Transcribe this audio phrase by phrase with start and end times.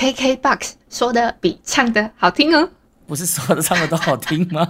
[0.00, 2.66] KKBOX 说的比唱的好听哦。
[3.06, 4.66] 不是说的唱的都好听吗？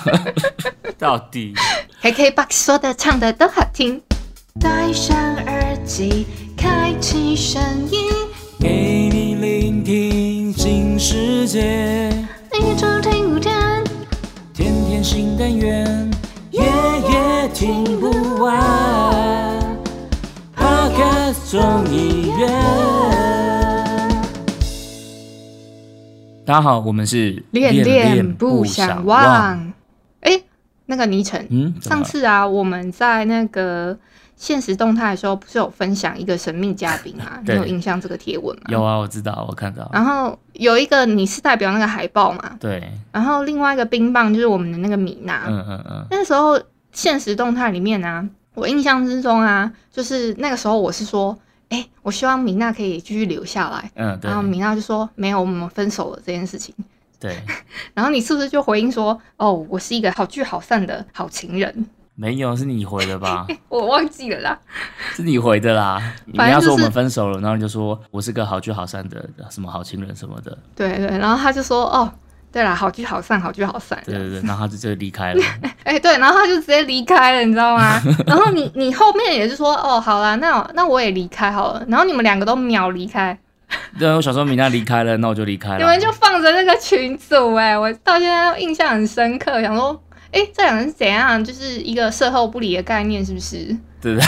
[0.98, 1.54] 到底
[2.02, 3.98] KKBOX 说的唱的都好听。
[4.60, 8.10] 戴上耳机，开启声音，
[8.60, 12.10] 给你聆听新世界，
[12.52, 13.50] 你就听不见。
[14.52, 16.10] 天天新单元，
[16.50, 18.10] 夜夜听不
[18.44, 19.56] 完。
[20.54, 21.56] Podcast
[26.46, 29.72] 大家好，我们是恋恋不想忘。
[30.20, 30.40] 哎，
[30.84, 33.98] 那个倪晨，嗯，上次啊，我们在那个
[34.36, 37.42] 现实动态的时候，不是有分享一个神秘嘉宾啊？
[37.44, 38.62] 你有印象这个贴文吗？
[38.68, 45.46] 有啊，我知道，我看到，然后有一个你是代表那个海报嘛，对，然后另外一个冰棒就是我们的那个米娜。
[45.48, 46.56] 嗯嗯嗯，那时候
[46.92, 48.24] 现实动态里面啊，
[48.54, 51.36] 我印象之中啊，就是那个时候我是说，
[51.68, 53.90] 哎、我希望米娜可以继续留下来。
[53.94, 56.74] 嗯，对然后米娜就说没有，我们分手了这件事情。
[57.18, 57.36] 对，
[57.94, 61.86] 然后你是不是就回应说，哦，我是一个好聚好散的好情人？
[62.14, 63.46] 没有，是你回的吧？
[63.68, 64.58] 我忘记了啦。
[65.14, 66.00] 是你回的啦。
[66.24, 72.10] 你反正就是要说我们分手了，然后你就说我是个好聚好散的什么好情人什么的，对对，然后他就说，哦，
[72.56, 74.02] 对啦，好聚好散，好聚好散。
[74.06, 75.44] 对对对， 然后他就就离开了。
[75.84, 78.00] 哎、对，然后他就直接离开了，你知道吗？
[78.26, 81.84] 然后你你后面也是说，哦，好啦，那那我也离开好了。
[81.86, 83.38] 然后你们两个都秒离开，
[83.98, 85.78] 对，我小时候米娜离开了，那我就离开了。
[85.78, 91.44] 你们就放着那个群组、哎，我到现在都印象很深刻，想说，哎、这两人是怎样？
[91.44, 93.76] 就是一个事后不理的概念，是不是？
[94.00, 94.22] 对的，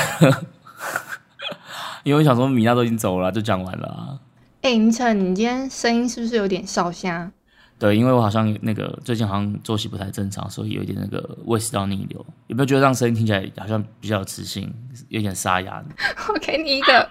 [2.05, 4.21] 因为我想说米娜都已经走了，就讲完了啊。
[4.61, 7.33] 哎、倪晨，你今天声音是不是有点烧香？
[7.79, 12.27] 对，因为我好像那个最近好像作息不太正常，所以有一点那个胃食道逆流。
[12.49, 14.73] 有没有觉得让声音听起来好像比较有磁性，
[15.09, 15.83] 有点沙哑？
[16.29, 17.09] 我给你一个。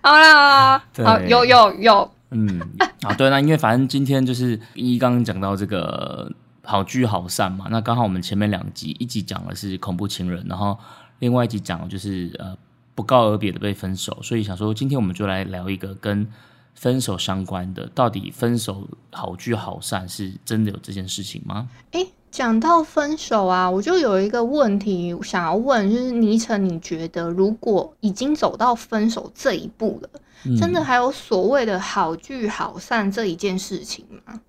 [0.00, 2.60] 好啦，好啦好，有有有，嗯，
[3.02, 6.30] 好，对，那因为反正今天就是一刚刚讲到这个
[6.62, 10.78] 好聚好散嘛，那刚好我们前面两集，一集讲的是恐怖情人，然后
[11.18, 12.56] 另外一集讲的就是呃
[12.94, 16.26] 不告而别的被分手，所以想说今天我们就来聊一个跟
[16.74, 21.68] 分手相关的，到底分手好聚好散是真的有这件事情吗？
[21.92, 30.10] 哎，讲到分手啊，我就有一个问题想要问，就是倪晨，你觉得如果已经走到分手这一步了，
[30.44, 34.40] 嗯真的还有所谓的好聚好散这一件事情吗？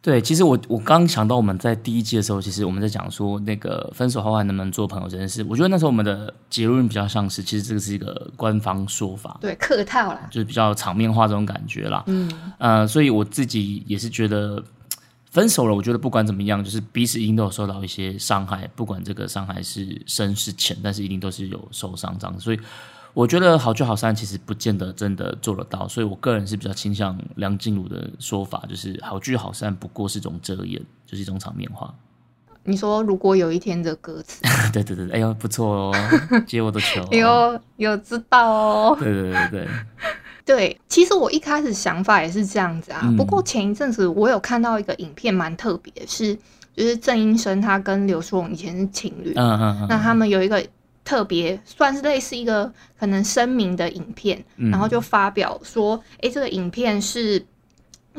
[0.00, 12.04] 对，其实我我刚想到我们在第一季的时候，其实我们在讲说那个分手后还能不能做朋友这件事，我觉得那时候我们的结论比较像是，其实这个是一个官方说法，对，客套啦，就是比较场面化这种感觉啦。
[12.06, 14.62] 嗯，呃，所以我自己也是觉得
[15.32, 22.40] 分手了，我觉得不管怎么样，就是彼此一定都有受到一些伤害，不管这个伤害是深是浅，但是一定都是有受伤这样子。
[22.40, 22.60] 所以
[23.14, 31.92] 我觉得好聚好散其实不见得真的做得到，所以我个人是比较倾向梁静茹的说法，就是好聚好散不过是一种遮掩，就是一种场面话。
[32.64, 34.42] 你说如果有一天的歌词，
[34.72, 35.94] 对对对，哎呦不错哦，
[36.46, 37.08] 接我的球、哦。
[37.10, 38.96] 有有知道哦。
[39.00, 39.68] 对对对对，
[40.44, 43.00] 对，其实我一开始想法也是这样子啊。
[43.04, 46.36] 嗯不过前一阵子我有看到一个影片，蛮特别的是，
[46.76, 50.62] 就是郑英生他跟刘书荣以前是情侣，嗯嗯嗯，那他们有一个
[51.08, 57.42] 特别算是类似一个可能声明的影片，嗯然后就发表说，诶，这个影片是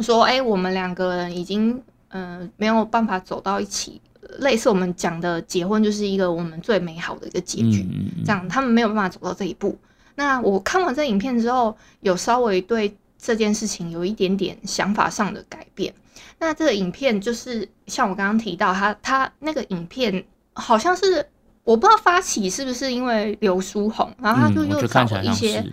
[0.02, 4.02] 说，诶，我们两个人已经嗯、呃没有办法走到一起，
[4.40, 7.84] 类似我们讲的结婚就是一个我们最美好的一个结局。
[7.84, 9.78] 嗯嗯嗯这样他们没有办法走到这一步。
[10.16, 15.94] 那我看完这影片之后，有稍微对这件事情有一点点想法上的改变。
[16.40, 21.24] 那这个影片就是像我刚刚提到，他他那个影片好像是
[21.70, 25.72] 我不知道发起是不是因为刘书红，然后他就又找了一些、是，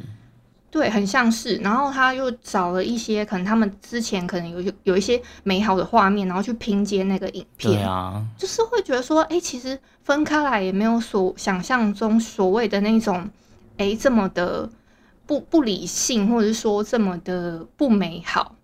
[0.71, 7.73] 对，很像是，然后他又找了一些可能他们之前可能有有一些美好的画面，然后去拼接那个影片。
[7.73, 13.31] 对啊，就是会觉得说，哎、其实分开来也没有所想象中所谓的那种，
[13.79, 14.69] 哎、这么的
[15.25, 18.55] 不不理性，或者是说这么的不美好。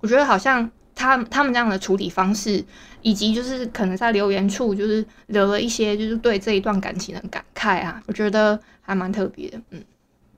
[0.00, 2.64] 我觉得好像他他们这样的处理方式，
[3.00, 9.60] 以及就是可能在留言处就是留了一些就是对这一段感情的感慨啊，我觉得还蛮特别的。
[9.70, 9.82] 嗯，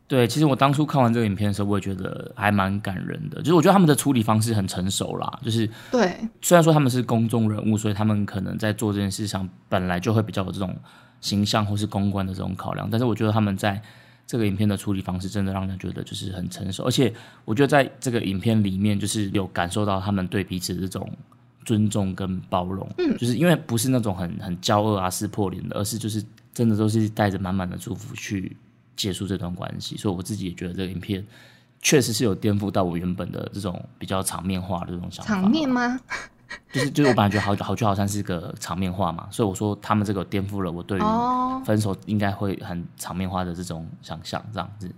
[0.07, 3.39] 对，其实我当初看完这个影片的时候，我也觉得还蛮感人的。
[3.39, 5.41] 就是我觉得他们的处理方式很成熟啦。
[5.43, 10.77] 就是对，虽然说他们是公众人物，所以他们可能在做这件事上本来就会比较有这种
[11.21, 13.81] 形象或是公关的这种考量，但是我觉得他们在
[14.27, 17.13] 这个影片的处理方式真的让人觉得就是很成熟，而且
[17.45, 21.11] 我觉得在这个影片里面，就是有感受到他们对彼此的这种
[21.65, 26.25] 尊重跟包容，嗯，就是因为不是那种很很骄傲啊、撕破脸的，而是就是
[26.55, 28.57] 真的都是带着满满的祝福去
[28.97, 29.97] 结束这段关系。
[29.97, 31.25] 所以我自己也觉得这个影片
[31.83, 35.35] 确实是有颠覆到我原本的这种比较场面化的这种想法。
[35.35, 36.01] 场面吗？
[36.73, 44.91] 就是就是我本来觉得好好聚好散是个场面化嘛，所以我说他们这个颠覆了我对于哦，分手应该会很场面化的这种想象，这样子。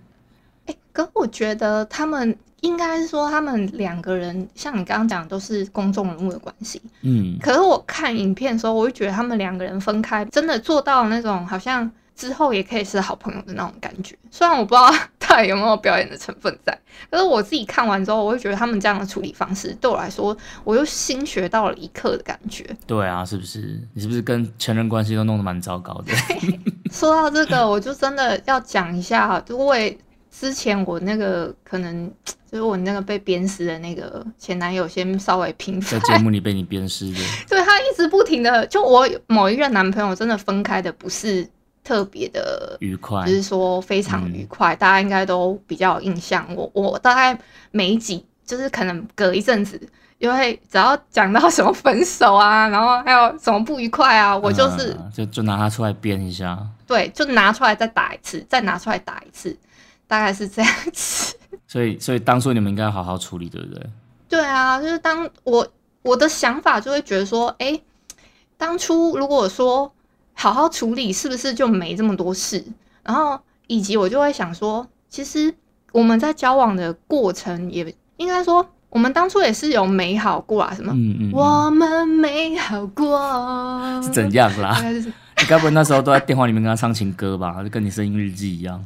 [0.65, 6.81] 哎、可我觉得他们应该是说他们两个人，像你刚刚讲的，都是公众人物的关系。
[7.01, 14.17] 嗯，可是我看影片的时候，我就觉得他们两个人分开，真的做到那种好像之后也可以是好朋友的那种感觉。
[14.31, 16.77] 虽然我不知道 到底有没有表演的成分在，
[17.11, 22.65] 可是我自己看完之后，我会觉得他们这样的处理方式对我来说，我又新学到了一课的感觉。
[22.87, 23.79] 对啊，是不是？
[23.93, 26.13] 你是不是跟前任关系都弄得蛮糟糕的？
[26.91, 29.95] 说到这个，我就真的要讲一下，因为
[30.31, 32.11] 之前我那个可能
[32.49, 36.17] 就是我那个被鞭尸的那个前男友，先稍微平在反。
[36.17, 37.19] 节目里被你鞭尸的，
[37.49, 41.47] 对他一直不停的，就我某一任男朋友真的分开的不是
[41.87, 43.31] 特别的，愉快就。
[43.31, 46.45] 是说非常愉快，大家应该都比较有印象。
[46.53, 47.39] 我我大概
[47.71, 49.79] 每一集就是可能隔一阵子。
[50.19, 56.57] 因为只要讲到什么分手啊，然后还有什么不愉快啊，我就是、嗯就就拿它出来编一下。
[56.87, 59.55] 对，就拿出来再打一次，再拿出来打一次，
[60.07, 61.37] 大概是这样子。
[61.69, 63.85] 所以，所以当初你们应该好好处理，对不对？
[64.27, 65.67] 对啊，就是当我
[66.01, 67.79] 我的想法就会觉得说，哎，
[68.57, 69.93] 当初如果说
[70.39, 72.63] 好好处理，是不是就没这么多事？
[73.03, 75.51] 然后以及我就会想说，其实
[75.91, 81.31] 我们在交往的过程也应该说，我们当初也是有美好过啊，什么、嗯嗯嗯。
[81.33, 83.19] 我们美好过
[84.03, 84.79] 是怎样啦
[85.39, 87.63] 你该不会那时候都在电话里面跟他唱情歌吧？
[87.63, 88.85] 就跟你声音日记一样。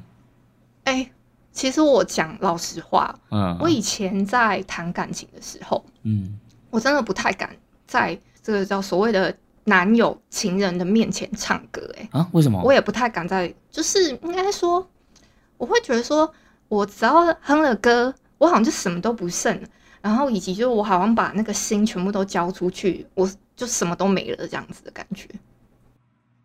[0.86, 1.10] 哎，
[1.52, 6.40] 其实我讲老实话，嗯，我以前在谈感情的时候，嗯
[6.70, 7.50] 我真的不太敢
[7.86, 9.36] 在这个叫所谓的
[9.66, 12.62] 男友、情人的面前唱歌、欸，啊，为什么？
[12.64, 14.88] 我也不太敢在，就是应该说，
[15.58, 16.32] 我会觉得说，
[16.68, 19.68] 我只要哼了歌，我好像就什么都不剩了，
[20.02, 25.28] 然后以及就是我好像把那个心全部都交出去，我就什么都没了这样子的感觉。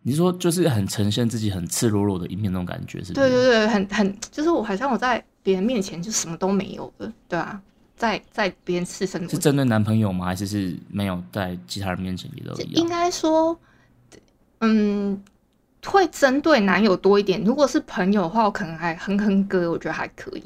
[0.03, 3.11] 你是说就是很呈现自己很赤裸裸的一面那种感觉，是？
[3.13, 7.61] 对对对，很很，就是我好像我在别人面前就什么都没有了，对啊，
[7.97, 10.27] 在在别人刺身是针对男朋友吗？
[10.27, 12.87] 还是是没有在其他人面前也都一应？
[12.87, 13.59] 该说，
[14.61, 15.21] 嗯，
[15.83, 17.43] 会针对男友多一点。
[17.43, 20.43] 如果是朋友的话，我可能还哼哼歌，我觉得还可以，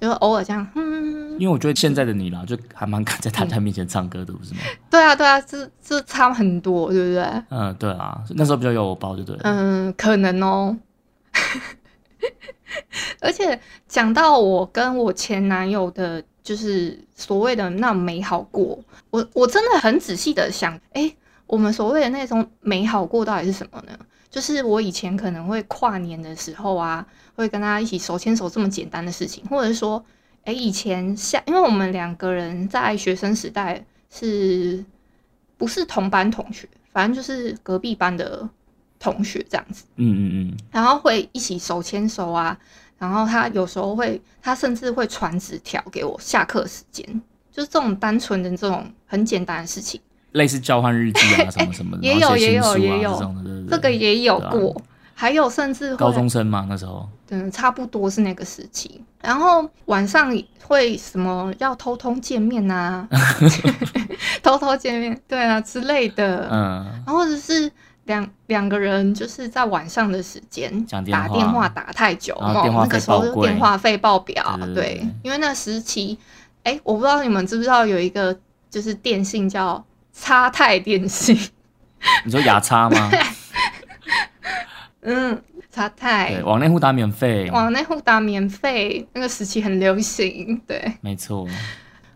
[0.00, 4.60] 就是偶尔这样，嗯，因为我觉得现在的你啦，就还蛮敢在大家面前唱歌的，不是吗？
[4.90, 7.22] 对啊，对啊，这这差很多，对不对？
[7.50, 9.36] 嗯，对啊，那时候比较有我包，就对。
[9.42, 10.74] 嗯，可能哦。
[13.20, 21.14] 而且讲到我跟我前男友的，就是所谓的那美好过，我我真的很仔细的想，哎，
[21.46, 23.92] 我们所谓的那种美好过到底是什么呢？
[24.30, 30.02] 就是我以前可能会跨年的时候啊，会跟他一起手牵手这么简单的事情，或者是说，
[30.44, 34.82] 哎，以前下，因为我们两个人在学生时代是
[35.58, 36.66] 不是同班同学？
[36.94, 38.48] 反正就是隔壁班的
[38.98, 39.84] 同学这样子。
[39.96, 42.58] 嗯嗯嗯，然后会一起手牵手啊，
[42.98, 47.06] 然后他有时候会，他甚至会传纸条给我下课时间，
[47.52, 50.00] 就是这种单纯的这种很简单的事情，
[50.32, 53.34] 类似交换日记啊，什么什么的，也有也有也有
[53.70, 54.82] 这个也有过，
[55.14, 57.08] 还有甚至高，中生嘛，那时候。
[57.30, 59.04] 嗯，差不多是那个时期。
[59.20, 60.32] 然后晚上
[60.66, 63.06] 会什么要偷偷见面呐、
[64.42, 67.70] 偷偷见面，对啊之类的，嗯，然后或者是
[68.08, 76.18] 两两个人就是在晚上的时间打电话打太久，那个时候电话费爆表，对因为那时期，
[76.64, 78.36] 哎，我不知道你们知不知道有一个
[78.70, 81.38] 就是电信叫差泰电信，
[82.24, 83.10] 你说牙叉吗？
[85.02, 90.92] 嗯，差泰对，往内户打免费，往内互打免费，那个时期很流行，对。
[91.02, 91.46] 没错，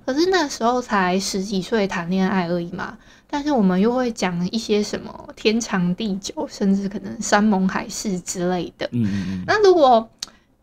[0.04, 8.86] 可是那时候才十几岁谈恋爱而已嘛，但是我们又会讲一些什么天长地久，甚至可能山盟海誓之类的。
[8.92, 10.08] 嗯嗯嗯，那如果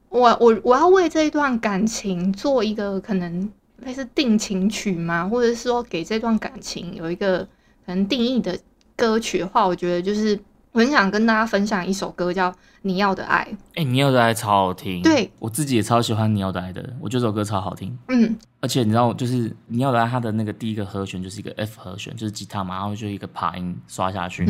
[0.10, 5.28] 我我我要为这一段感情做一个可能类似定情曲吗？
[5.28, 7.40] 或者是说给这段感情有一个
[7.86, 8.58] 可能定义的
[8.96, 10.38] 歌曲的话，我觉得就是
[10.72, 12.52] 我很想跟大家分享一首歌，叫
[12.84, 13.48] 《你要的爱》。
[13.74, 17.98] 哎，你要的爱超好听，对我自己也超喜欢你要的爱的，我觉得这首歌超好听。
[18.10, 24.46] 嗯，而且你知道，就是你要的爱，它的那个第一个和弦就是一个 F 和弦，就是吉他嘛，然后就一个爬音刷下去。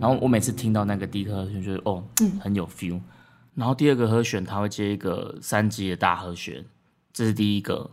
[0.00, 2.98] 然后我每次听到那个第一个和弦，就是哦，嗯很有 feel。
[3.54, 6.64] 然后第二个和弦，它会接一个三级的大和弦，
[7.12, 7.90] 这是第一个。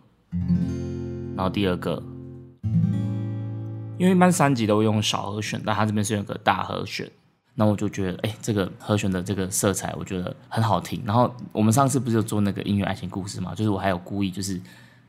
[1.36, 2.01] 然后第二个，
[4.03, 7.10] 因为一般三级都会用小和弦，但它这边是有个大和弦。
[7.55, 11.01] 那我就觉得，哎、这个和弦的这个色彩，我觉得很好听。
[11.05, 14.60] 然后我们上次不是有做那个音乐爱情故事嘛，就是我还有故意就是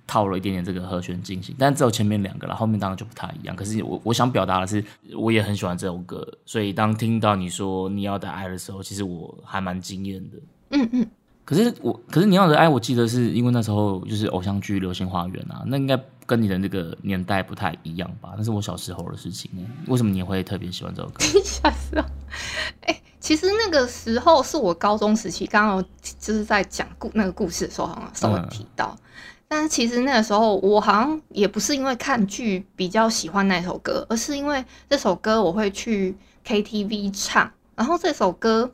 [0.06, 3.56] 套了一点点这个和弦进行，但只有前面两个了，后面当然就不太一样。
[3.56, 4.84] 可是我我想表达的是，
[5.16, 10.38] 我也很喜欢这首歌，所以当听到你说你要的爱的时候，其实我还蛮惊艳的。
[10.70, 11.06] 嗯嗯，
[11.44, 18.30] 可是我，可是你要的爱，我记得是因为那时候就是偶像剧《流星花园》啊，那应该跟你的那个年代不太一样吧？
[18.36, 19.62] 那是我小时候的事情呢。
[19.88, 21.22] 为什么你会特别喜欢这首歌？
[21.44, 22.10] 吓死了。
[22.82, 25.84] 哎、其实那个时候是我高中时期，刚刚有
[26.18, 28.96] 就是在讲故那个故事的时候，好像稍微提到。
[29.46, 38.72] 但是其实那个时候，我好像也不是因为看剧比较喜欢那首歌，而是因为这首歌我会去 KTV 唱，然后这首歌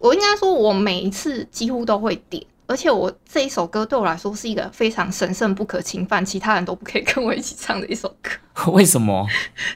[0.00, 8.30] 我我应该说，我每一次几乎都会点，而且我这一首歌对我来说是一个非常神圣不可侵犯，其他人都不可以跟我一起唱的一首歌。
[8.72, 9.26] 为什么？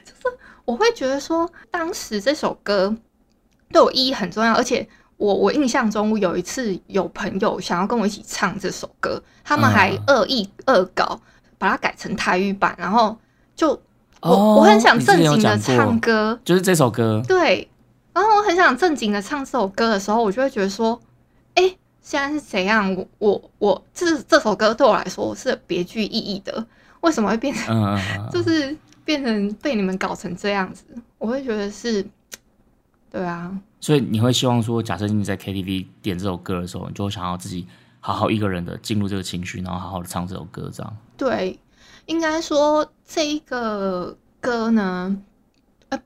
[0.03, 2.93] 就是我会觉得说，当时这首歌
[3.69, 11.19] 对我意义很重要，而且我我印象中有一次有朋友想要跟我一起唱这首歌，他们还嗯恶意恶搞，
[11.57, 13.15] 把它改成台语版，然后
[13.55, 13.69] 就
[14.21, 17.69] 我、哦我很想正经的唱歌，就是这首歌，对，
[18.15, 20.97] 然后我很想正经的唱这首歌的时候，我就会觉得说，
[21.55, 21.63] 哎、
[22.01, 22.95] 现在是怎样？
[22.95, 26.65] 我我我这这首歌对我来说是别具意义的，
[27.01, 27.99] 为什么会变成
[28.31, 30.85] 就是变成被你们搞成这样子？
[31.17, 32.07] 我会觉得是，
[33.11, 37.67] 对啊，所以你会希望说，假设你在 KTV 点这首歌的时候，你就会想要自己
[37.99, 40.97] 好好一个人的进入这个情绪，然后好好的唱这首歌，这样。
[41.17, 41.59] 对，
[42.05, 45.34] 应该说这一个歌呢，呃，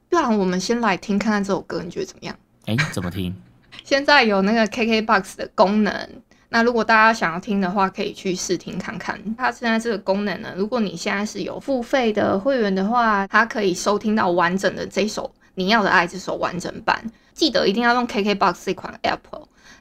[0.10, 2.36] 不然我们先来听看看这首歌，你觉得怎么样？
[2.66, 3.36] 哎，怎么听？
[3.86, 6.10] 现在有那个 KKBOX 的功能，
[6.50, 9.20] 那如果大家想要听的话，可以去试听看看。
[9.38, 15.24] 它现在这个功能呢，如果你现在是有付费的会员的话，它可以收听到完整的这首
[15.56, 17.04] 《你要的爱》这首完整版。
[17.34, 19.20] 记得一定要用 KKBOX 这款 App，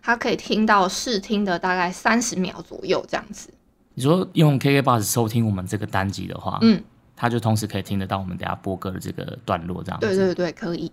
[0.03, 3.49] 它可以听到试听的大概三十秒左右这样子。
[3.95, 6.81] 你说用 KKBox 收听我们这个单集的话，嗯，
[7.21, 10.07] 它就同时可以听得到我们等下播歌的这个段落，这样子。
[10.07, 10.91] 对对对，可以。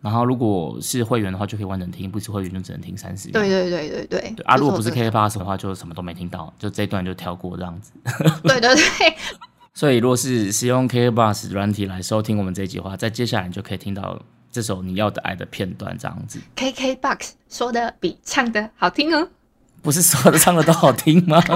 [0.00, 3.40] 然后如果是会员的话，就可以完整听；不是会员就只能听三十秒。
[3.40, 4.34] 对对对对对。
[4.36, 7.92] 对啊，如果不是就做这 KKBox 的话，就什么都没听到，就这一段就跳过这样子。
[8.44, 9.16] 对对对，
[9.74, 14.18] 所以，如果是使用 KKBox 软体来收听我们这一集的话，在接下来你就可以听到
[14.50, 16.40] 这首你要的爱的片段，这样子。
[16.56, 19.28] KKBOX 说的比唱的好听哦。
[19.82, 21.42] 不是所有的唱的都好听吗？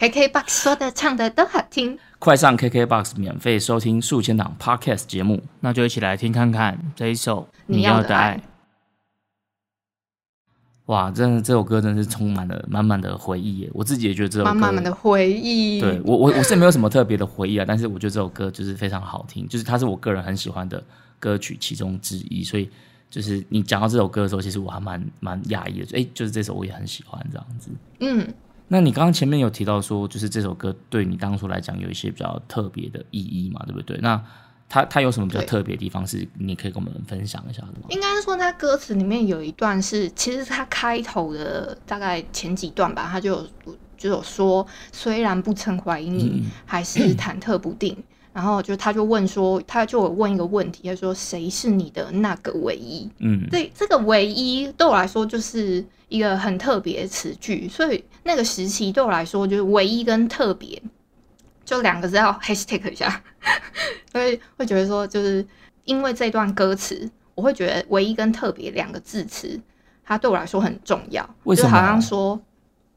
[0.00, 1.98] KKBOX 说的唱的都好听。
[2.18, 8.40] 快上 KKBox 免费收听数千档 Podcast 节目，那就一起来听看看这一首你要的爱。
[10.86, 13.70] 哇，真的这首歌真的是充满了满满的回忆耶！
[13.74, 15.82] 我自己也觉得这首歌满满的回忆。
[15.82, 20.82] 对我我我是没有什么特别的回忆啊，但是我觉得这首歌就是非常好听，就是它是我个人很喜欢的
[21.18, 22.70] 歌曲其中之一，所以
[23.10, 27.70] 就是你讲到这首歌的时候，其实我还蛮蛮讶异的，就哎，就是这首我也很喜欢这样子。
[28.00, 28.26] 嗯，
[28.72, 33.98] 那你刚刚前面有提到说，就是这首歌对你当初来讲有一些比较特别的意义嘛，对不对？
[34.00, 34.22] 那
[34.68, 37.88] 它它有什么比较特别的地方是你可以跟我们分享一下的吗？
[37.88, 47.96] 应该是说它歌词里面有一段是，其实它开头的大概前几段吧，它就有就有说，虽然不曾怀疑你，嗯还是忐忑不定。
[48.32, 53.10] 然后就他就问说，他就有问一个问题，他说谁是你的那个唯一？
[53.18, 60.80] 嗯，对，这个唯一对我来说就是一个很特别的词句，所以那个时期对我来说就是唯一跟特别，
[61.64, 63.22] 就两个字要 hashtag 一下，
[64.12, 65.44] 所以会觉得说，就是
[65.84, 69.60] 因为这段歌词，我会觉得唯一跟特别两个字词，
[70.04, 71.28] 它对我来说很重要。
[71.44, 72.40] 为什么就好像说，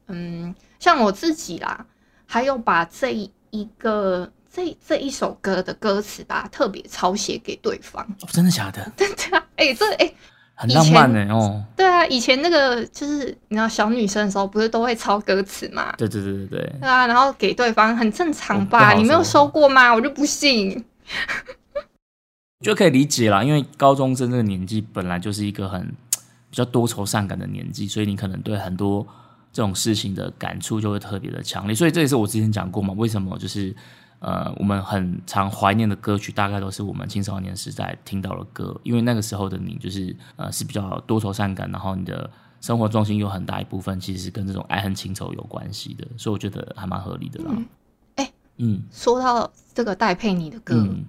[0.06, 1.84] 嗯，像我自己啦，
[2.24, 3.12] 还有把这
[3.50, 8.04] 一个这这一首歌的歌词吧，特别抄写给对方。
[8.22, 8.88] 哦真的假的？
[8.96, 10.12] 对啊，哎、这哎、
[10.54, 11.64] 很浪漫呢、哦。
[11.76, 15.92] 对啊，以前那个就是你知道小女生的时候，不是都会抄歌词嘛？
[15.98, 18.92] 对对对对对，对啊，然后给对方很正常吧？
[18.92, 19.92] 你没有说收过吗？
[19.92, 20.84] 我就不信。
[22.60, 25.86] 就可以理解啦，因为高中生这个年纪本来就是一个很
[26.48, 29.04] 比较多愁善感的年纪，所以你可能对很多
[29.52, 31.74] 这种事情的感触就会特别的强烈。
[31.74, 33.74] 所以这也是我之前讲过嘛，为什么就是
[34.24, 42.28] 呃我们很常怀念的歌曲，大概都是我们青少年时代听到的歌，因为那个时候的你就是呃是比较多愁善感，然后你的
[42.62, 47.50] 生活重心有很大一部分其实是跟这种爱恨情仇有关系的，所以我觉得还蛮合理的啦。
[47.54, 47.66] 嗯
[48.14, 51.04] 哎嗯说到这个戴佩妮的歌，嗯，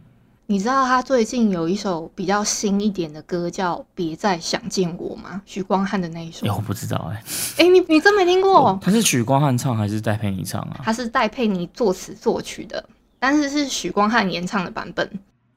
[0.48, 5.42] 你知道她最近有一首比较新一点的歌叫《别再想见我》吗？
[5.46, 6.52] 许光汉的那一首哎、。
[6.52, 7.24] 我不知道哎、
[7.60, 8.78] 哎、 你你真没听过？
[8.82, 10.82] 他是许光汉唱还是戴佩妮唱啊？
[10.84, 12.84] 他是戴佩妮作词作曲的，
[13.20, 15.10] 但是是许光汉演唱的版本。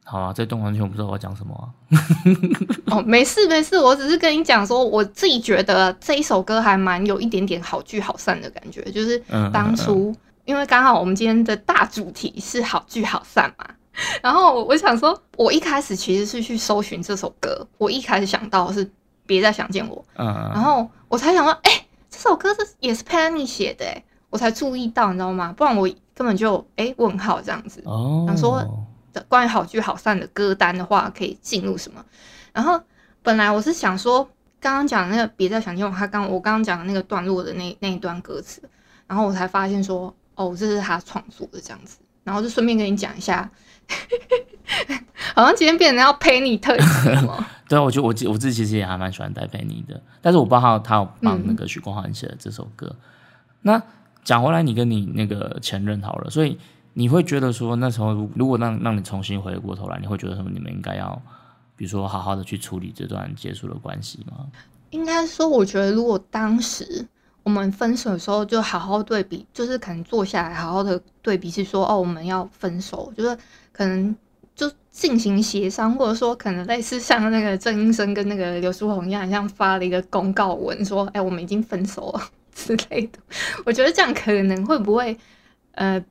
[0.05, 1.69] 好啊，这段完全不知道我要讲什么啊。
[2.87, 10.15] 哦，没事没事，我只是跟你讲说，我自己觉得这一首歌还蛮有一点点好聚好散的感觉，就是嗯当初、
[10.47, 13.67] 因为刚好我们今天的大主题是好聚好散嘛，
[14.23, 18.91] 然后我想说，我一开始其实是去搜寻这首歌，我一开始想到是
[19.27, 25.53] 别再想见我，嗯，然后我才想到，哎、这首歌是也是 Penny 写的，哎，我才注意到，你知道吗？
[25.55, 25.87] 不然我
[26.19, 27.81] 根本就哎、问号这样子。
[27.85, 28.61] 哦，想说
[29.13, 32.05] 的关于好聚好散的歌单的话，可以进入什么？
[32.53, 32.81] 然后
[33.23, 38.61] 本来我是想说，刚刚讲的那个别再想见我，他刚我刚刚讲的那个段落的那那一段歌词，
[39.07, 41.99] 然后我才发现说，哦，这是他创作的这样子。
[42.25, 43.49] 然后就顺便跟你讲一下，
[45.35, 47.47] 好像今天变成要陪你特辑了？
[47.69, 52.95] 对啊，我觉得我自我自己其实也还蛮喜欢戴佩妮的，但是我不知道他他有帮嗯那个许光汉写的这首歌。
[53.63, 53.81] 那
[54.25, 56.59] 讲回来，你跟你那个前任好了，所以
[56.95, 61.21] 你会觉得说那时候如果让让你重新回过头来，你会觉得说你们应该要，
[61.77, 64.47] 比如说好好的去处理这段结束的关系吗？
[64.91, 67.07] 应该说，我觉得如果当时
[67.43, 73.37] 我们分手的时候，就好好对比，就是可能坐下来好好的对比，是说哦，我们要分手，就是
[73.73, 74.15] 可能
[74.55, 82.21] 就进行协商，或者说可能类似像那个郑英生跟那个刘书宏一样，像发了一个公告文说，哎，我们已经分手了
[82.67, 83.19] 之类的。
[83.65, 85.17] 我觉得这样可能会不会，
[85.73, 86.05] 呃，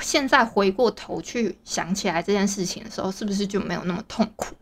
[0.00, 4.54] 现在回过头去想起来这件事情的时候，是不是就没有那么痛苦？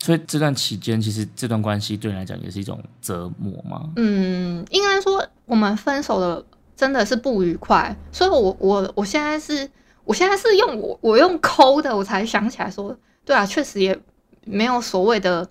[0.00, 3.90] 所以这段期间，其实这段关系对你来讲也是一种折磨吗？
[3.96, 6.44] 嗯，应该说我们分手的
[6.76, 9.68] 真的是不愉快，所以我我我现在是，
[10.04, 13.98] 我现在是用我我用抠的，我才想起来说，对啊，确实也
[14.44, 15.46] 没有所谓的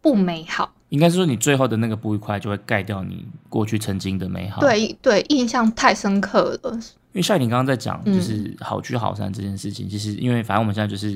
[0.00, 11.14] 不美好，应该是说你最后的那个不愉快就会盖掉你过去曾经的美好。，对对，印象太深刻了，因为像你刚刚在讲，嗯就是好聚好散这件事情，其实因为反正我们现在就是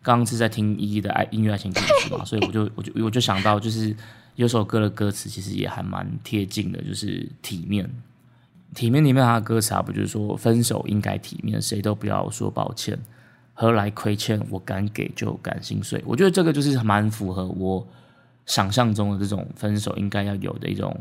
[0.00, 3.94] 刚刚是在听依依的爱音乐爱情故事嘛， 所以我就我就我就想到，就是
[4.36, 7.88] 有首歌的歌词其实也还蛮贴近的，就是体面。
[8.74, 12.98] 体面里面它的歌词啊，不就是说分手应该体面，谁都不要说抱歉，
[13.54, 14.38] 何来亏欠？
[14.50, 16.02] 我敢给就敢心碎。
[16.06, 17.86] 我觉得这个就是蛮符合我
[18.48, 20.98] 想象中的这种分手应该要有的一种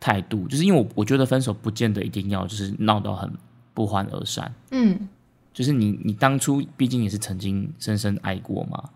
[0.00, 3.30] 态度，就是因为我我觉得分手不见得一定要就是闹到很
[3.74, 5.08] 不欢而散，嗯
[5.52, 8.90] 就是你你当初毕竟也是曾经深深爱过嘛，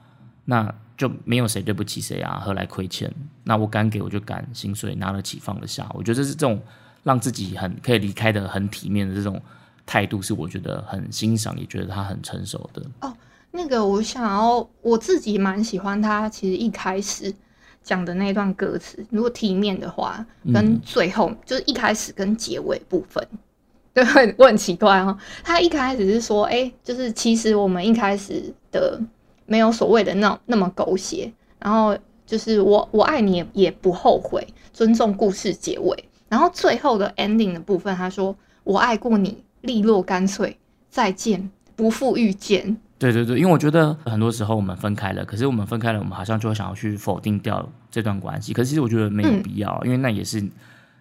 [0.45, 3.13] 那就没有谁对不起谁啊，何来亏欠？
[3.43, 5.91] 那我敢给我就敢心碎，拿得起放得下。
[5.93, 6.61] 我觉得这是这种
[7.03, 9.43] 让自己很可以离开的很体面的这种
[9.85, 13.13] 态度，是我觉得很欣赏，也觉得他很成熟的哦。
[13.51, 17.35] 那个我想要我自己蛮喜欢他，其实一开始
[17.83, 23.27] 讲的那段歌词，如果体面的话，跟最后、就是一开始跟结尾部分，
[23.93, 25.17] 对，很 我很奇怪哦。
[25.43, 29.01] 他一开始是说，哎、就是其实我们一开始的
[29.47, 40.57] 没有所谓的那种那么狗血，然后就是我我爱你也也不后悔，尊重故事结尾，然后最后的 ending 的部分，他说我爱过你，利落干脆，
[40.89, 42.77] 再见，不负遇见。
[43.03, 48.53] 对对对，因为我觉得很多时候我们分开了，可是我们分开了，我们好像就会想要去否定掉这段关系。
[48.53, 50.41] 可是其实我觉得没有必要，因为那也是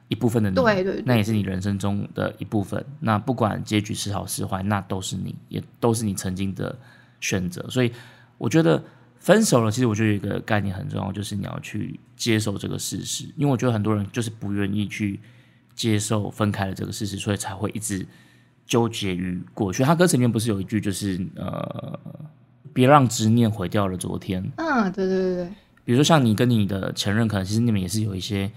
[0.07, 2.83] 一部分的你，对对对那也是你人生中的一部分。
[3.01, 6.75] 那不管结局是好是坏，那都是你，也都是你曾经的
[7.19, 7.63] 选择。
[7.69, 7.91] 所以
[8.39, 8.83] 我觉得
[9.19, 13.25] 分手了，其实我觉得有一个概念很重要，就是你要去接受这个事实。
[13.37, 15.19] 因为我觉得很多人就是不愿意去
[15.75, 18.03] 接受分开了这个事实，所以才会一直
[18.65, 19.83] 纠结于过去。
[19.83, 21.99] 他歌词里面不是有一句就是呃，
[22.73, 24.43] 别让执念毁掉了昨天。
[24.57, 25.49] 嗯，对对对对。
[25.83, 28.51] 比如说像你跟你的前任，可能其实你们也是有一些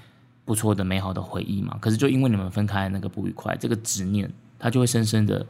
[0.44, 1.76] 不错的、美好的回忆嘛。
[1.80, 5.44] 可是就因为你们分开那个不愉快，这个执念它就会深深的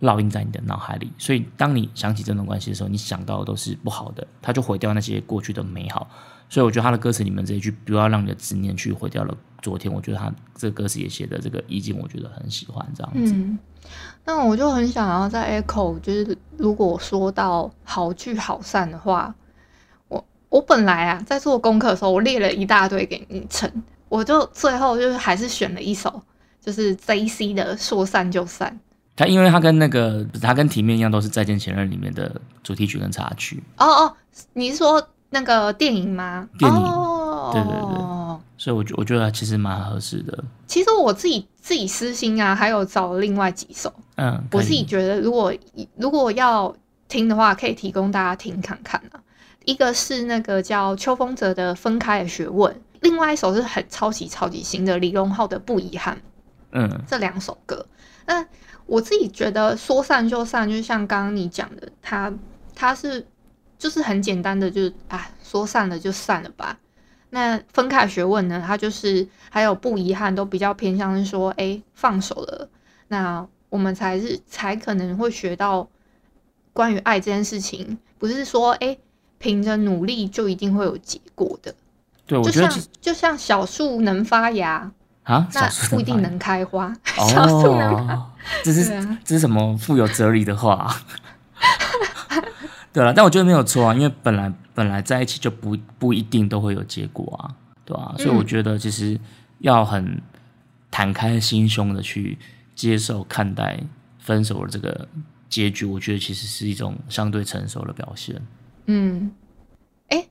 [0.00, 1.10] 烙印在你的脑海里。
[1.18, 6.08] 所以当你想起这段关系的时候，你想到的都是不好的，它就毁掉那些过去的美好。
[6.48, 13.32] 所以我觉得他的歌词里面这一句“不要让你的执念去毁掉了昨天”，我觉得他这歌词也写的这个意境，我觉得很喜欢这样子。
[13.34, 13.58] 嗯，
[14.24, 19.34] 那我就很想要在 echo，就是如果说到好聚好散的话，
[20.08, 23.70] 我我本来啊在做功课的时候，我列了一大堆给你成，
[24.08, 26.22] 我就最后就是还是选了一首，
[26.60, 28.70] 就是 J C 的《说散就散》。
[29.16, 34.16] 他因为他跟那个他跟体面一样，都是《再见前任》里面的主题曲跟插曲，哦哦，
[34.52, 36.46] 你是说那个电影吗？
[36.58, 38.15] 电影哦、对对对
[38.56, 40.44] 所以我觉我觉得其实蛮合适的。
[40.66, 45.52] 其实我自己自己私心啊，还有找另外几首，嗯，我自己觉得，如果
[45.96, 46.74] 如果要
[47.08, 49.20] 听的话，可以提供大家听看看啊。
[49.64, 56.14] 一个是那个叫秋风泽的《分开的学问》，另外一首是很超级超级新的李荣浩的《不遗憾》。
[56.72, 57.84] 嗯这两首歌，
[58.26, 58.46] 那
[58.86, 62.32] 我自己觉得说散就散，就像刚刚你讲的，他
[62.74, 63.26] 他是
[63.78, 66.78] 就是很简单的，就是啊，说散了就散了吧。
[67.30, 72.68] 那分开学问呢，它就是还有不遗憾，都比较偏向是说，哎，放手了，
[73.08, 75.88] 那我们才是才可能会学到
[76.72, 78.96] 关于爱这件事情，不是说哎，
[79.38, 81.74] 凭着努力就一定会有结果的。
[82.26, 84.90] 对，我就像觉得这就像小树能发芽，
[85.24, 86.92] 啊，那不一定能开花。
[87.04, 88.30] 小树能哦，
[88.62, 88.84] 这是
[89.24, 90.96] 这是什么富有哲理的话？
[92.96, 97.54] 对了，但我觉得没有错啊，因为本来本来在一起就不不一定都会有结果啊，
[97.84, 99.20] 对吧、所以我嗯觉得其实
[99.58, 100.18] 要很
[100.90, 102.38] 坦开心胸的去
[102.74, 103.78] 接受看待
[104.18, 105.06] 分手的这个
[105.50, 108.40] 结局，我觉得其实是一种相对成熟的表现。
[108.86, 109.30] 嗯，
[110.08, 110.26] 哎，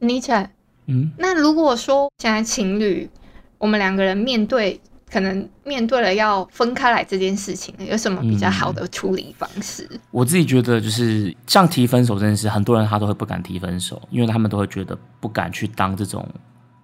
[0.00, 0.52] 尼采，
[0.86, 3.08] 嗯，那如果说现在情侣，
[3.56, 9.88] 我们两个人面对可能面对了要分开来这件事情，有什么比较好的处理方式？
[10.10, 16.26] 我自己觉得就是像提分手这件事，很多人他都会不敢提分手，因为他们都会觉得不敢去当这种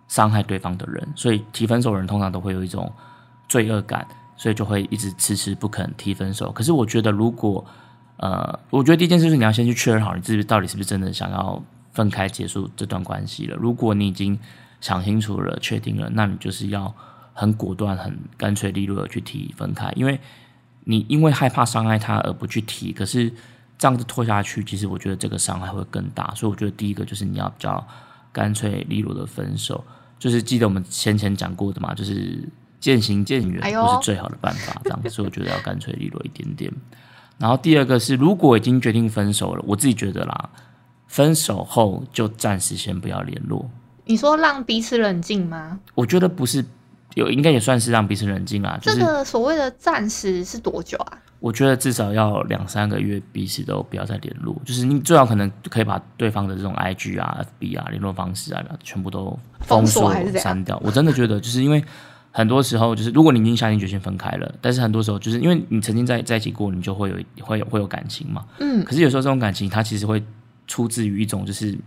[0.09, 2.93] 伤害对方的人，所以提分手的人通常都会有一种
[3.49, 6.51] 罪恶感，所以就会一直迟迟不肯提分手。
[6.51, 7.65] 可是我觉得，如果
[8.19, 11.63] 呃，我觉得第一件事是你要先去确认好你自己到底是不是真的想要
[11.93, 13.57] 分开结束这段关系了。
[13.57, 14.39] 如果你已经
[14.81, 16.95] 想清楚了、确定了，那你就是要
[17.39, 20.19] 很果断、很干脆利落的去提分开，因为
[20.85, 23.31] 你因为害怕伤害他而不去提，可是
[23.77, 26.33] 这样子拖下去，其实我觉得这个伤害会更大。
[26.35, 27.87] 所以我觉得第一个就是你要比较
[28.33, 29.85] 干脆利落的分手，
[30.19, 32.43] 就是记得我们先前讲过的嘛，就是
[32.81, 36.73] 渐行渐远不是最好的办法，这样子，所以我觉得要干脆利落一点点。
[37.37, 40.49] 然后第二个是，如果已经决定分手了，我自己觉得啦，
[41.07, 43.71] 分手后就暂时先不要联络。
[44.07, 45.79] 你说让彼此冷静吗？
[45.95, 46.65] 我觉得不是
[47.17, 48.79] 有，应该也算是让彼此冷静啦。
[48.81, 51.19] 就是这个所谓的暂时是多久啊？
[51.41, 54.55] 我觉得至少要两三个月，彼此都不要再联络。
[54.67, 60.79] 就是你最好可能可以把对方的这种 IG 啊、FB 啊、联络方式啊，全部都封锁删掉。
[60.85, 61.83] 我真的觉得，就是因为
[62.33, 68.45] 很多时候，就是如果你已经下定决心分开了，但是很多时候就是因为你曾经在在一起过，你就会有会有会有感情嘛。
[68.61, 70.23] 嗯，可是有时候这种感情，它其实会
[70.67, 71.79] 出自于一种就是嘖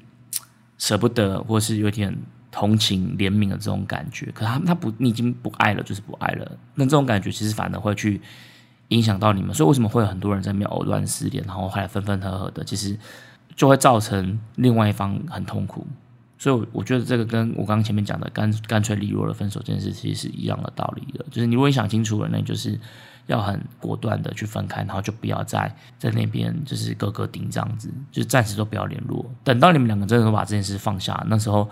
[0.79, 2.15] 舍不得，或是有点
[2.59, 4.29] 同情、怜悯的这种感觉。
[4.33, 6.57] 可他他不，你已经不爱了，就是不爱了。
[6.75, 8.19] 那这种感觉其实反而会去
[8.89, 9.55] 影响到你们。
[9.55, 12.61] 所以为什么会有很多人在那边藕断丝连，然后后来分分合合的？
[12.65, 12.99] 其实
[13.55, 15.87] 就会造成另外一方很痛苦。
[16.37, 21.25] 所以我，觉得这个跟我刚刚前面讲的干干脆利落的分手这件事，其实是一样的道理的。
[21.31, 22.77] 就是你如果你想清楚了，那就是
[23.27, 29.25] 要很果断的去分开，然后就不要再在那边就是哥哥顶这样子，就暂时都不要联络。
[29.45, 31.69] 等到你们两个真的都把这件事放下，那时候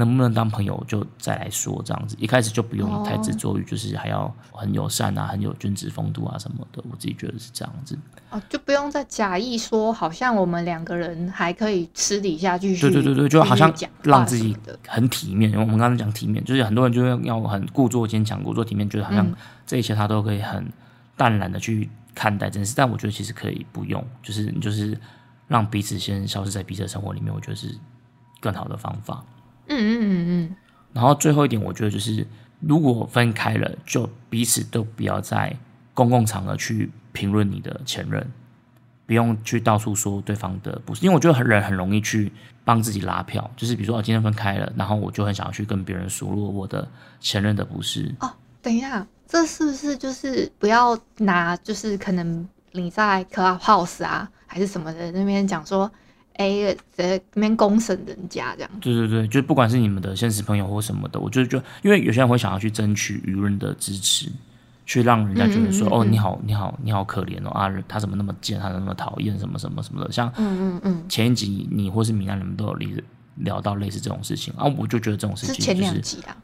[0.00, 2.16] 能不能当朋友就再来说这样子。
[2.18, 6.82] 一开始就不用太执着于就是还要很友善啊，很有君子风度啊什么的。
[6.90, 7.96] 我自己觉得是这样子。
[8.30, 15.50] 哦，就不用再假意说，好像我们两个人还可以私底下继续，对对对对，就好像讲让自己很体面。
[15.50, 19.34] 因为我们刚才讲体面，就是很多人就会要很故作坚强、故作体面，觉得好像嗯
[19.66, 20.66] 这一切他都可以很
[21.16, 22.74] 淡然的去看待这件事。
[22.76, 24.98] 但我觉得其实可以不用，就是你就是
[25.48, 27.76] 让彼此先消失在彼此的生活里面，我觉得是
[28.40, 29.24] 更好的方法。
[29.66, 30.56] 嗯嗯嗯嗯，
[30.92, 32.26] 然后最后一点，我觉得就是
[32.60, 35.56] 如果分开了，就彼此都不要在
[35.94, 38.26] 公共场合去评论你的前任，
[39.06, 42.32] 不用去到处说对方的不是，因为我觉得很人很容易去
[42.64, 46.88] 帮自己拉票，就是比如说我今天分开了，然后我就很想要去跟别人数落我的
[47.20, 48.14] 前任的不是。
[48.20, 55.90] 哦等一下，这是不是就是不要拿，就是可能你在 Clubhouse 啊，还是什么的那边讲说，
[56.40, 64.32] 哎，在那边公审人家这样，对对对，就不管是你们的现实朋友或什么的，我就就因为有些人会想要去争取舆论的支持，
[64.86, 70.10] 去让人家觉得说，嗯嗯嗯嗯哦，你好，你好，你好可怜哦啊，他怎么那么贱，他怎么那么讨厌，什么什么什么的。
[70.10, 73.02] 像嗯嗯嗯，前一集你或是米娜你们都有聊
[73.36, 76.36] 聊到类似这种事情啊，我就觉得这种事情就是两集啊，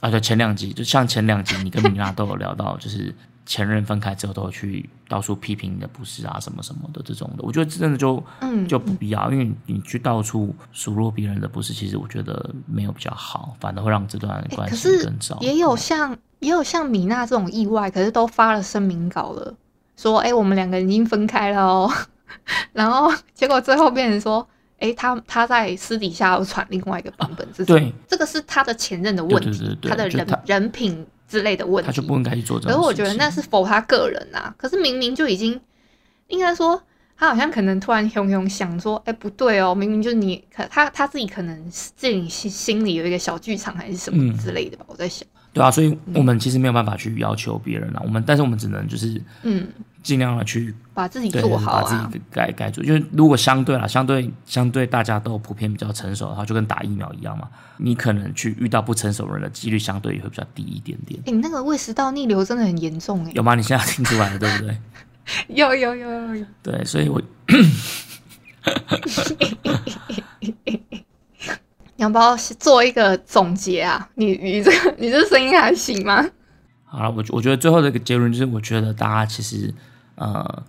[0.00, 3.14] 啊，对，前两集就像前两集你跟米娜都有聊到，就是
[3.48, 15.38] 前任分开之后都会去到处批评你的不是啊，什么什么的这种的，我觉得真的就嗯，就不必要，因为你你去到处数落别人的不是，其实我觉得没有比较好，反而会让这段哎关系更糟。
[15.40, 19.54] 也有像也有像米娜这种意外，可是都发了声明稿了，
[19.96, 21.90] 说哎、我们两个已经分开了哦，
[22.74, 24.46] 然后结果最后变成说，
[24.78, 32.80] 哎、他他在私底下又传另外一个版本，这种对，这个是他的前任的问题，对对对对他的人人品之类的问题，他就不应该去做这可是。
[32.80, 35.60] 我觉得那是否他个人啊，可是明明就已经
[36.28, 36.82] 应该说。
[37.20, 44.38] 他好像可能突然熊熊想说，哎、不对哦，明明就是你，可他他自己可能自己心心里有一个小剧场还是什么嗯。
[44.38, 49.66] 之类的吧，我在想，对啊，所以我们其实没有办法去要求别人啊，我们但是我们只能就是嗯，
[50.02, 52.18] 尽量的去把自己做好把啊自。
[52.18, 52.82] 己盖盖住。
[52.82, 61.20] 因为如果相对啦，相对相对大家都普遍比较成熟的话，就跟打疫苗一样嘛，你可能去遇到不成熟的人的几率相对也会比较低一点点。
[61.26, 63.54] 哎、你那个胃食道逆流真的很严重哎、有吗？
[63.54, 64.76] 你现在听出来了，对不对？
[65.48, 66.46] 有有有有有。
[66.62, 67.20] 对，所以我
[71.96, 74.08] 你要不要做一个总结啊？
[74.14, 76.24] 你你这个你这声音还行吗？
[76.90, 79.72] 好了，我我觉得最后的一个结论就是，我觉得大家其实
[80.14, 80.62] 呃，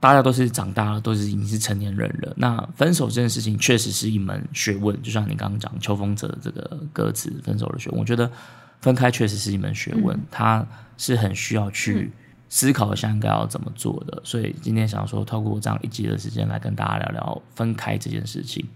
[0.00, 2.32] 大家都是长大了，都是已经是成年人了。
[2.36, 8.28] 那分手这件事情确实是一门学问，就像你刚刚讲秋风者的这个歌词“分手的学问”，我觉得
[8.80, 10.66] 分开确实是一门学问，它
[10.98, 12.10] 是很需要去
[12.48, 14.20] 思考一下应该要怎么做的。
[14.24, 18.66] 所以今天想说，透过这样一集的时间来跟大家聊聊分开这件事情。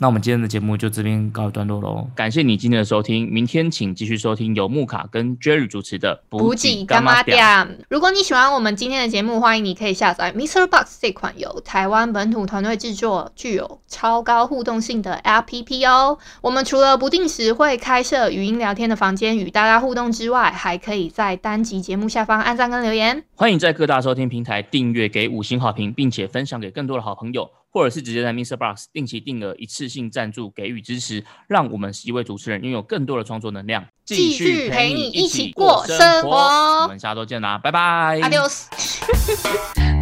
[0.00, 7.84] 那我们今天的节目就这边告一段落喽，感谢你今天的收听，明天请继续收听由木卡跟 Jerry 主持的补给干妈店。
[7.88, 10.68] 如果你喜欢我们今天的节目，欢迎你可以下载 Mr.
[10.68, 16.16] Box 这款由台湾本土团队制作、具有超高互动性的 APP 哦。
[16.42, 23.24] 我们除了不定时会开设语音聊天的房间与大家互动之外，还可以在单集节目下方按赞跟留言。
[23.34, 28.56] 欢迎在各大收听平台订阅、给五星好评，并且分享给更多的好朋友，或者是直接在 Mr.
[28.56, 38.20] Box 定期定额一次性赞助给予支持，让我们十一位主持人拥有更多的创作能量，继续陪你一起过生活我们下周见啦，拜拜。
[38.20, 38.66] Adios。